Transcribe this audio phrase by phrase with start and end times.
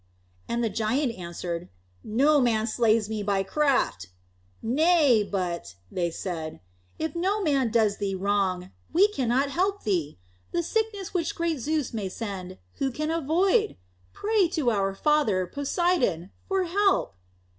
[0.49, 1.69] And the giant answered,
[2.03, 4.07] "No Man slays me by craft."
[4.63, 6.59] "Nay, but," they said,
[6.97, 10.17] "if no man does thee wrong, we cannot help thee.
[10.53, 13.77] The sickness which great Zeus may send, who can avoid?
[14.11, 17.13] Pray to our father, Poseidon, for help."